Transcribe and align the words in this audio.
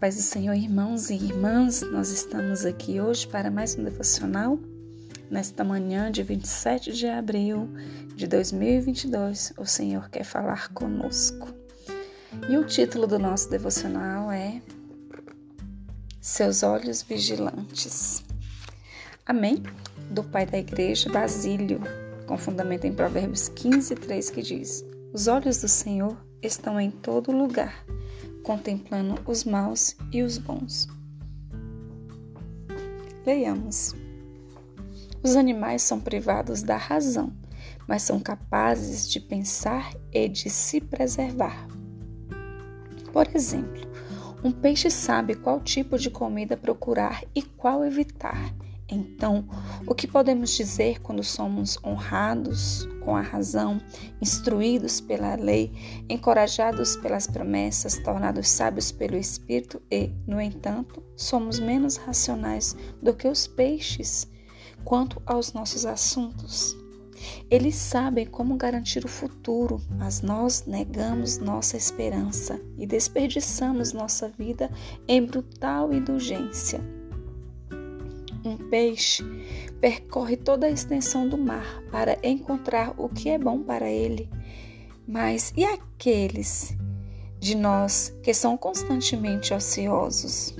paz 0.00 0.16
do 0.16 0.22
Senhor, 0.22 0.54
irmãos 0.54 1.10
e 1.10 1.14
irmãs, 1.14 1.82
nós 1.82 2.08
estamos 2.08 2.64
aqui 2.64 2.98
hoje 2.98 3.26
para 3.26 3.50
mais 3.50 3.76
um 3.76 3.84
devocional. 3.84 4.58
Nesta 5.30 5.62
manhã 5.62 6.10
de 6.10 6.22
27 6.22 6.92
de 6.92 7.06
abril 7.06 7.68
de 8.16 8.26
2022, 8.26 9.52
o 9.58 9.66
Senhor 9.66 10.08
quer 10.08 10.24
falar 10.24 10.72
conosco. 10.72 11.48
E 12.48 12.56
o 12.56 12.64
título 12.64 13.06
do 13.06 13.18
nosso 13.18 13.50
devocional 13.50 14.32
é 14.32 14.62
Seus 16.18 16.62
Olhos 16.62 17.02
Vigilantes. 17.02 18.24
Amém? 19.26 19.62
Do 20.10 20.24
Pai 20.24 20.46
da 20.46 20.56
Igreja, 20.56 21.12
Basílio, 21.12 21.78
com 22.26 22.38
fundamento 22.38 22.86
em 22.86 22.94
Provérbios 22.94 23.50
15, 23.50 23.94
3, 23.96 24.30
que 24.30 24.40
diz: 24.40 24.82
Os 25.12 25.26
olhos 25.26 25.58
do 25.60 25.68
Senhor 25.68 26.16
estão 26.42 26.80
em 26.80 26.90
todo 26.90 27.30
lugar 27.30 27.84
contemplando 28.42 29.20
os 29.26 29.44
maus 29.44 29.96
e 30.12 30.22
os 30.22 30.38
bons. 30.38 30.88
Leiamos. 33.26 33.94
Os 35.22 35.36
animais 35.36 35.82
são 35.82 36.00
privados 36.00 36.62
da 36.62 36.76
razão, 36.76 37.32
mas 37.86 38.02
são 38.02 38.18
capazes 38.18 39.08
de 39.08 39.20
pensar 39.20 39.92
e 40.12 40.28
de 40.28 40.48
se 40.48 40.80
preservar. 40.80 41.66
Por 43.12 43.26
exemplo, 43.34 43.82
um 44.42 44.50
peixe 44.50 44.90
sabe 44.90 45.34
qual 45.34 45.60
tipo 45.60 45.98
de 45.98 46.08
comida 46.08 46.56
procurar 46.56 47.22
e 47.34 47.42
qual 47.42 47.84
evitar 47.84 48.54
então, 48.90 49.48
o 49.86 49.94
que 49.94 50.06
podemos 50.06 50.50
dizer 50.56 51.00
quando 51.00 51.22
somos 51.22 51.78
honrados 51.84 52.88
com 53.04 53.14
a 53.14 53.20
razão, 53.20 53.80
instruídos 54.20 55.00
pela 55.00 55.36
lei, 55.36 55.72
encorajados 56.08 56.96
pelas 56.96 57.26
promessas, 57.26 57.98
tornados 57.98 58.48
sábios 58.48 58.90
pelo 58.90 59.16
Espírito 59.16 59.80
e, 59.90 60.10
no 60.26 60.40
entanto, 60.40 61.02
somos 61.16 61.60
menos 61.60 61.96
racionais 61.96 62.76
do 63.00 63.14
que 63.14 63.28
os 63.28 63.46
peixes 63.46 64.28
quanto 64.84 65.22
aos 65.24 65.52
nossos 65.52 65.86
assuntos? 65.86 66.76
Eles 67.50 67.74
sabem 67.74 68.26
como 68.26 68.56
garantir 68.56 69.04
o 69.04 69.08
futuro, 69.08 69.80
mas 69.90 70.22
nós 70.22 70.64
negamos 70.66 71.38
nossa 71.38 71.76
esperança 71.76 72.60
e 72.78 72.86
desperdiçamos 72.86 73.92
nossa 73.92 74.28
vida 74.28 74.70
em 75.06 75.24
brutal 75.24 75.92
indulgência. 75.92 76.99
Um 78.44 78.56
peixe 78.56 79.22
percorre 79.80 80.36
toda 80.36 80.66
a 80.66 80.70
extensão 80.70 81.28
do 81.28 81.36
mar 81.36 81.82
para 81.90 82.18
encontrar 82.22 82.94
o 82.96 83.08
que 83.08 83.28
é 83.28 83.38
bom 83.38 83.62
para 83.62 83.90
ele. 83.90 84.30
Mas 85.06 85.52
e 85.56 85.64
aqueles 85.64 86.74
de 87.38 87.54
nós 87.54 88.16
que 88.22 88.32
são 88.32 88.56
constantemente 88.56 89.52
ociosos? 89.52 90.54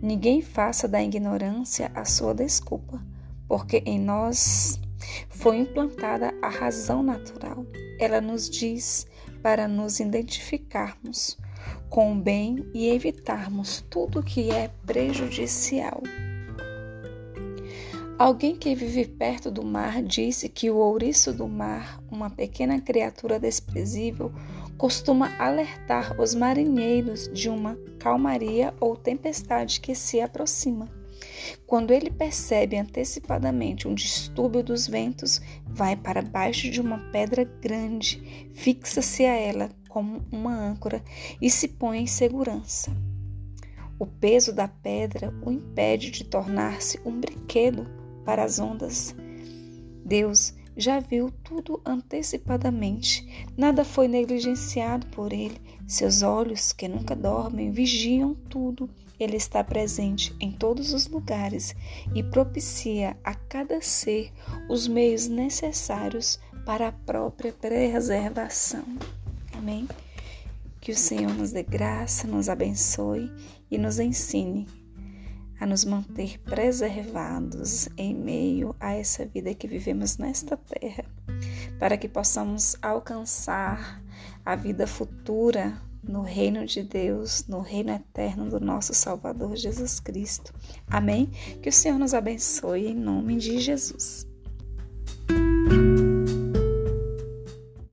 Ninguém 0.00 0.40
faça 0.40 0.86
da 0.86 1.02
ignorância 1.02 1.90
a 1.94 2.04
sua 2.04 2.34
desculpa, 2.34 3.02
porque 3.48 3.82
em 3.84 3.98
nós 3.98 4.80
foi 5.28 5.58
implantada 5.58 6.32
a 6.40 6.48
razão 6.48 7.02
natural. 7.02 7.66
Ela 7.98 8.20
nos 8.20 8.48
diz 8.48 9.06
para 9.42 9.68
nos 9.68 10.00
identificarmos 10.00 11.36
com 11.88 12.12
o 12.12 12.20
bem 12.20 12.64
e 12.74 12.88
evitarmos 12.88 13.84
tudo 13.90 14.22
que 14.22 14.50
é 14.50 14.68
prejudicial. 14.84 16.02
Alguém 18.18 18.56
que 18.56 18.74
vive 18.74 19.04
perto 19.04 19.50
do 19.50 19.62
mar 19.62 20.02
disse 20.02 20.48
que 20.48 20.70
o 20.70 20.76
ouriço 20.76 21.34
do 21.34 21.46
mar, 21.46 22.02
uma 22.10 22.30
pequena 22.30 22.80
criatura 22.80 23.38
desprezível, 23.38 24.32
costuma 24.78 25.36
alertar 25.38 26.18
os 26.18 26.34
marinheiros 26.34 27.28
de 27.30 27.50
uma 27.50 27.76
calmaria 27.98 28.72
ou 28.80 28.96
tempestade 28.96 29.82
que 29.82 29.94
se 29.94 30.18
aproxima. 30.18 30.88
Quando 31.66 31.92
ele 31.92 32.10
percebe 32.10 32.78
antecipadamente 32.78 33.86
um 33.86 33.94
distúrbio 33.94 34.62
dos 34.62 34.86
ventos, 34.86 35.42
vai 35.66 35.94
para 35.94 36.22
baixo 36.22 36.70
de 36.70 36.80
uma 36.80 36.98
pedra 37.12 37.44
grande, 37.44 38.50
fixa-se 38.54 39.26
a 39.26 39.34
ela 39.34 39.68
como 39.90 40.24
uma 40.32 40.54
âncora 40.54 41.04
e 41.38 41.50
se 41.50 41.68
põe 41.68 41.98
em 41.98 42.06
segurança. 42.06 42.90
O 43.98 44.06
peso 44.06 44.54
da 44.54 44.68
pedra 44.68 45.34
o 45.44 45.50
impede 45.50 46.10
de 46.10 46.24
tornar-se 46.24 46.98
um 47.04 47.20
brinquedo 47.20 48.05
para 48.26 48.44
as 48.44 48.58
ondas. 48.58 49.14
Deus 50.04 50.52
já 50.76 51.00
viu 51.00 51.30
tudo 51.42 51.80
antecipadamente, 51.86 53.46
nada 53.56 53.82
foi 53.82 54.08
negligenciado 54.08 55.06
por 55.06 55.32
ele. 55.32 55.58
Seus 55.86 56.22
olhos, 56.22 56.72
que 56.72 56.86
nunca 56.86 57.16
dormem, 57.16 57.70
vigiam 57.70 58.34
tudo. 58.34 58.90
Ele 59.18 59.36
está 59.36 59.64
presente 59.64 60.36
em 60.38 60.52
todos 60.52 60.92
os 60.92 61.06
lugares 61.06 61.74
e 62.14 62.22
propicia 62.22 63.16
a 63.24 63.34
cada 63.34 63.80
ser 63.80 64.30
os 64.68 64.86
meios 64.86 65.26
necessários 65.26 66.38
para 66.66 66.88
a 66.88 66.92
própria 66.92 67.52
preservação. 67.52 68.84
Amém? 69.54 69.88
Que 70.78 70.92
o 70.92 70.96
Senhor 70.96 71.32
nos 71.32 71.52
dê 71.52 71.62
graça, 71.62 72.26
nos 72.26 72.50
abençoe 72.50 73.32
e 73.70 73.78
nos 73.78 73.98
ensine 73.98 74.66
a 75.58 75.66
nos 75.66 75.84
manter 75.84 76.38
preservados 76.40 77.88
em 77.96 78.14
meio 78.14 78.74
a 78.78 78.94
essa 78.94 79.24
vida 79.24 79.54
que 79.54 79.66
vivemos 79.66 80.18
nesta 80.18 80.56
terra, 80.56 81.04
para 81.78 81.96
que 81.96 82.08
possamos 82.08 82.76
alcançar 82.82 84.02
a 84.44 84.54
vida 84.54 84.86
futura 84.86 85.80
no 86.02 86.22
reino 86.22 86.64
de 86.64 86.82
Deus, 86.82 87.46
no 87.48 87.60
reino 87.60 87.90
eterno 87.90 88.48
do 88.48 88.60
nosso 88.60 88.94
Salvador 88.94 89.56
Jesus 89.56 89.98
Cristo. 89.98 90.54
Amém? 90.86 91.26
Que 91.62 91.68
o 91.68 91.72
Senhor 91.72 91.98
nos 91.98 92.14
abençoe 92.14 92.86
em 92.86 92.94
nome 92.94 93.36
de 93.36 93.58
Jesus. 93.58 94.26